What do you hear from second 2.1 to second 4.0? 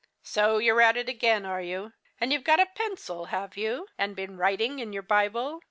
And you've got a pencil, have you?